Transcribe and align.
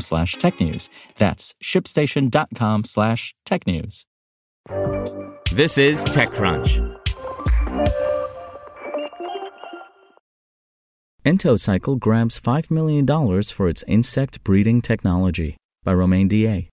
slash 0.00 0.36
technews. 0.36 0.88
That's 1.18 1.54
shipstation.com 1.62 2.84
slash 2.84 3.34
technews. 3.46 4.04
This 5.52 5.78
is 5.78 6.04
TechCrunch. 6.04 7.00
Entocycle 11.24 11.98
grabs 11.98 12.38
$5 12.38 12.70
million 12.70 13.06
for 13.44 13.68
its 13.68 13.82
insect 13.86 14.44
breeding 14.44 14.82
technology 14.82 15.56
by 15.82 15.94
Romain 15.94 16.28
Dillet. 16.28 16.68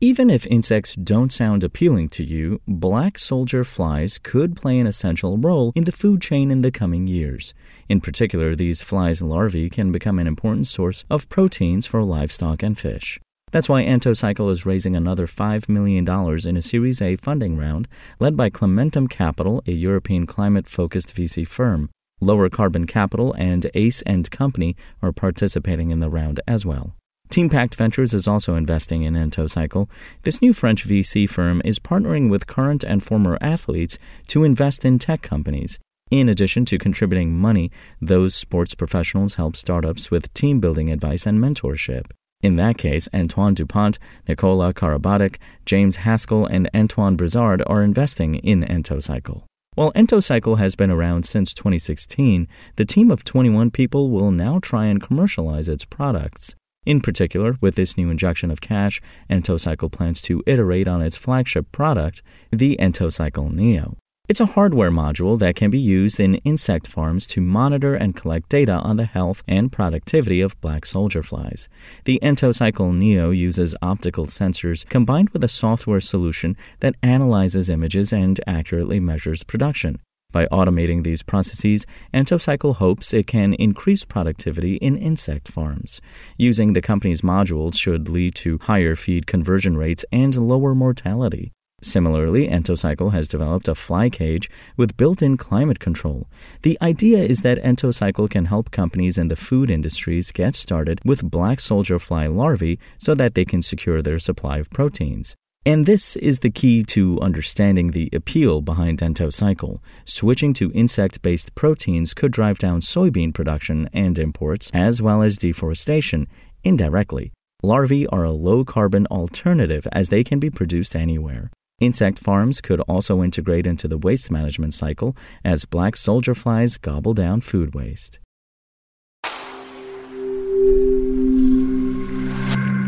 Even 0.00 0.28
if 0.28 0.46
insects 0.48 0.94
don't 0.96 1.32
sound 1.32 1.64
appealing 1.64 2.10
to 2.10 2.22
you, 2.22 2.60
black 2.68 3.18
soldier 3.18 3.64
flies 3.64 4.18
could 4.18 4.54
play 4.54 4.78
an 4.78 4.86
essential 4.86 5.38
role 5.38 5.72
in 5.74 5.84
the 5.84 5.92
food 5.92 6.20
chain 6.20 6.50
in 6.50 6.60
the 6.60 6.70
coming 6.70 7.06
years. 7.06 7.54
In 7.88 8.02
particular, 8.02 8.54
these 8.54 8.82
flies' 8.82 9.22
larvae 9.22 9.70
can 9.70 9.92
become 9.92 10.18
an 10.18 10.26
important 10.26 10.66
source 10.66 11.06
of 11.08 11.30
proteins 11.30 11.86
for 11.86 12.02
livestock 12.02 12.62
and 12.62 12.76
fish. 12.76 13.18
That's 13.50 13.68
why 13.68 13.82
Entocycle 13.84 14.50
is 14.50 14.66
raising 14.66 14.94
another 14.94 15.26
$5 15.26 15.70
million 15.70 16.06
in 16.46 16.56
a 16.58 16.60
Series 16.60 17.00
A 17.00 17.16
funding 17.16 17.56
round 17.56 17.88
led 18.18 18.36
by 18.36 18.50
Climentum 18.50 19.08
Capital, 19.08 19.62
a 19.66 19.72
European 19.72 20.26
climate 20.26 20.68
focused 20.68 21.16
VC 21.16 21.48
firm. 21.48 21.88
Lower 22.20 22.50
Carbon 22.50 22.86
Capital 22.86 23.32
and 23.38 23.70
Ace 23.72 24.02
and 24.02 24.30
Company 24.30 24.76
are 25.00 25.12
participating 25.12 25.90
in 25.90 26.00
the 26.00 26.10
round 26.10 26.40
as 26.46 26.66
well. 26.66 26.94
Teampact 27.34 27.74
Ventures 27.74 28.14
is 28.14 28.28
also 28.28 28.54
investing 28.54 29.02
in 29.02 29.14
Entocycle. 29.14 29.88
This 30.22 30.40
new 30.40 30.52
French 30.52 30.86
VC 30.86 31.28
firm 31.28 31.60
is 31.64 31.80
partnering 31.80 32.30
with 32.30 32.46
current 32.46 32.84
and 32.84 33.02
former 33.02 33.36
athletes 33.40 33.98
to 34.28 34.44
invest 34.44 34.84
in 34.84 35.00
tech 35.00 35.22
companies. 35.22 35.80
In 36.12 36.28
addition 36.28 36.64
to 36.66 36.78
contributing 36.78 37.36
money, 37.36 37.72
those 38.00 38.36
sports 38.36 38.76
professionals 38.76 39.34
help 39.34 39.56
startups 39.56 40.12
with 40.12 40.32
team 40.32 40.60
building 40.60 40.92
advice 40.92 41.26
and 41.26 41.40
mentorship. 41.40 42.04
In 42.40 42.54
that 42.54 42.78
case, 42.78 43.08
Antoine 43.12 43.54
Dupont, 43.54 43.98
Nicola 44.28 44.72
Karabatic, 44.72 45.38
James 45.66 45.96
Haskell, 45.96 46.46
and 46.46 46.70
Antoine 46.72 47.16
Brizard 47.16 47.64
are 47.66 47.82
investing 47.82 48.36
in 48.36 48.62
Entocycle. 48.62 49.42
While 49.74 49.92
Entocycle 49.94 50.58
has 50.58 50.76
been 50.76 50.92
around 50.92 51.26
since 51.26 51.52
2016, 51.52 52.46
the 52.76 52.84
team 52.84 53.10
of 53.10 53.24
21 53.24 53.72
people 53.72 54.10
will 54.10 54.30
now 54.30 54.60
try 54.60 54.84
and 54.84 55.02
commercialize 55.02 55.68
its 55.68 55.84
products. 55.84 56.54
In 56.86 57.00
particular, 57.00 57.56
with 57.60 57.76
this 57.76 57.96
new 57.96 58.10
injection 58.10 58.50
of 58.50 58.60
cash, 58.60 59.00
Entocycle 59.30 59.90
plans 59.90 60.20
to 60.22 60.42
iterate 60.46 60.86
on 60.86 61.00
its 61.02 61.16
flagship 61.16 61.72
product, 61.72 62.22
the 62.50 62.76
Entocycle 62.80 63.52
Neo. 63.52 63.96
It's 64.26 64.40
a 64.40 64.46
hardware 64.46 64.90
module 64.90 65.38
that 65.38 65.54
can 65.54 65.70
be 65.70 65.78
used 65.78 66.18
in 66.18 66.36
insect 66.36 66.86
farms 66.86 67.26
to 67.26 67.42
monitor 67.42 67.94
and 67.94 68.16
collect 68.16 68.48
data 68.48 68.72
on 68.72 68.96
the 68.96 69.04
health 69.04 69.42
and 69.46 69.70
productivity 69.70 70.40
of 70.40 70.58
black 70.62 70.86
soldier 70.86 71.22
flies. 71.22 71.68
The 72.04 72.18
Entocycle 72.22 72.94
Neo 72.94 73.30
uses 73.30 73.76
optical 73.82 74.26
sensors 74.26 74.88
combined 74.88 75.28
with 75.30 75.44
a 75.44 75.48
software 75.48 76.00
solution 76.00 76.56
that 76.80 76.96
analyzes 77.02 77.68
images 77.68 78.14
and 78.14 78.40
accurately 78.46 78.98
measures 78.98 79.42
production. 79.42 80.00
By 80.34 80.46
automating 80.46 81.04
these 81.04 81.22
processes, 81.22 81.86
Entocycle 82.12 82.74
hopes 82.74 83.14
it 83.14 83.28
can 83.28 83.54
increase 83.54 84.04
productivity 84.04 84.74
in 84.78 84.96
insect 84.96 85.46
farms. 85.46 86.00
Using 86.36 86.72
the 86.72 86.82
company's 86.82 87.20
modules 87.20 87.78
should 87.78 88.08
lead 88.08 88.34
to 88.42 88.58
higher 88.62 88.96
feed 88.96 89.28
conversion 89.28 89.76
rates 89.76 90.04
and 90.10 90.36
lower 90.36 90.74
mortality. 90.74 91.52
Similarly, 91.82 92.48
Entocycle 92.48 93.12
has 93.12 93.28
developed 93.28 93.68
a 93.68 93.76
fly 93.76 94.10
cage 94.10 94.50
with 94.76 94.96
built 94.96 95.22
in 95.22 95.36
climate 95.36 95.78
control. 95.78 96.26
The 96.62 96.76
idea 96.82 97.18
is 97.22 97.42
that 97.42 97.62
Entocycle 97.62 98.28
can 98.28 98.46
help 98.46 98.72
companies 98.72 99.16
in 99.16 99.28
the 99.28 99.36
food 99.36 99.70
industries 99.70 100.32
get 100.32 100.56
started 100.56 100.98
with 101.04 101.30
black 101.30 101.60
soldier 101.60 102.00
fly 102.00 102.26
larvae 102.26 102.80
so 102.98 103.14
that 103.14 103.36
they 103.36 103.44
can 103.44 103.62
secure 103.62 104.02
their 104.02 104.18
supply 104.18 104.58
of 104.58 104.68
proteins. 104.70 105.36
And 105.66 105.86
this 105.86 106.14
is 106.16 106.40
the 106.40 106.50
key 106.50 106.82
to 106.88 107.18
understanding 107.22 107.92
the 107.92 108.10
appeal 108.12 108.60
behind 108.60 108.98
Entocycle. 108.98 109.80
Switching 110.04 110.52
to 110.54 110.70
insect 110.72 111.22
based 111.22 111.54
proteins 111.54 112.12
could 112.12 112.32
drive 112.32 112.58
down 112.58 112.80
soybean 112.80 113.32
production 113.32 113.88
and 113.94 114.18
imports, 114.18 114.70
as 114.74 115.00
well 115.00 115.22
as 115.22 115.38
deforestation, 115.38 116.26
indirectly. 116.64 117.32
Larvae 117.62 118.06
are 118.08 118.24
a 118.24 118.30
low 118.30 118.62
carbon 118.62 119.06
alternative 119.06 119.86
as 119.90 120.10
they 120.10 120.22
can 120.22 120.38
be 120.38 120.50
produced 120.50 120.94
anywhere. 120.94 121.50
Insect 121.80 122.18
farms 122.18 122.60
could 122.60 122.80
also 122.80 123.22
integrate 123.22 123.66
into 123.66 123.88
the 123.88 123.96
waste 123.96 124.30
management 124.30 124.74
cycle 124.74 125.16
as 125.46 125.64
black 125.64 125.96
soldier 125.96 126.34
flies 126.34 126.76
gobble 126.76 127.14
down 127.14 127.40
food 127.40 127.74
waste. 127.74 128.20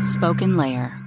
Spoken 0.03 0.57
Layer. 0.57 1.06